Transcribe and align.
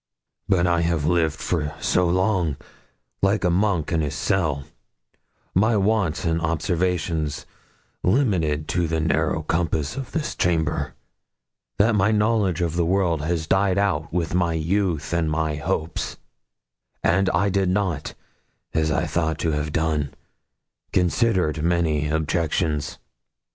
But 0.49 0.65
I 0.65 0.81
have 0.81 1.05
lived 1.05 1.35
for 1.39 1.75
so 1.79 2.07
long 2.09 2.57
like 3.21 3.43
a 3.43 3.51
monk 3.51 3.91
in 3.91 4.01
his 4.01 4.15
cell, 4.15 4.63
my 5.53 5.77
wants 5.77 6.25
and 6.25 6.41
observation 6.41 7.29
limited 8.03 8.67
to 8.69 8.87
the 8.87 8.99
narrow 8.99 9.43
compass 9.43 9.95
of 9.97 10.11
this 10.11 10.33
chamber, 10.35 10.95
that 11.77 11.93
my 11.93 12.09
knowledge 12.09 12.61
of 12.61 12.77
the 12.77 12.83
world 12.83 13.21
has 13.21 13.45
died 13.45 13.77
out 13.77 14.11
with 14.11 14.33
my 14.33 14.53
youth 14.53 15.13
and 15.13 15.29
my 15.29 15.57
hopes: 15.57 16.17
and 17.03 17.29
I 17.29 17.49
did 17.49 17.69
not, 17.69 18.15
as 18.73 18.89
I 18.89 19.07
ought 19.15 19.37
to 19.37 19.51
have 19.51 19.71
done, 19.71 20.15
consider 20.91 21.53
many 21.61 22.07
objections. 22.07 22.97